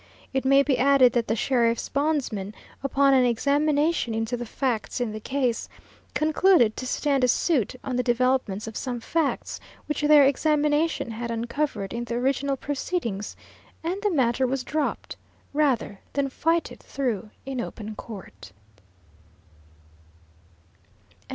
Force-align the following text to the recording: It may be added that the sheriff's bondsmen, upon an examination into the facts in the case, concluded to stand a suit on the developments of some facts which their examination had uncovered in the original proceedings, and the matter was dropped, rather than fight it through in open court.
It 0.33 0.45
may 0.45 0.63
be 0.63 0.79
added 0.79 1.13
that 1.13 1.27
the 1.27 1.35
sheriff's 1.35 1.87
bondsmen, 1.87 2.55
upon 2.81 3.13
an 3.13 3.23
examination 3.23 4.15
into 4.15 4.35
the 4.35 4.47
facts 4.47 4.99
in 4.99 5.11
the 5.11 5.19
case, 5.19 5.69
concluded 6.15 6.75
to 6.77 6.87
stand 6.87 7.23
a 7.23 7.27
suit 7.27 7.75
on 7.83 7.97
the 7.97 8.01
developments 8.01 8.65
of 8.65 8.75
some 8.75 8.99
facts 8.99 9.59
which 9.85 10.01
their 10.01 10.25
examination 10.25 11.11
had 11.11 11.29
uncovered 11.29 11.93
in 11.93 12.05
the 12.05 12.15
original 12.15 12.57
proceedings, 12.57 13.35
and 13.83 14.01
the 14.01 14.09
matter 14.09 14.47
was 14.47 14.63
dropped, 14.63 15.17
rather 15.53 15.99
than 16.13 16.29
fight 16.29 16.71
it 16.71 16.81
through 16.81 17.29
in 17.45 17.61
open 17.61 17.93
court. 17.93 18.53